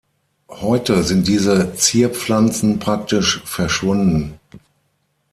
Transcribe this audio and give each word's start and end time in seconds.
Heute 0.49 1.03
sind 1.03 1.27
diese 1.27 1.75
Zierpflanzen 1.75 2.79
praktisch 2.79 3.43
verschwunden. 3.45 4.39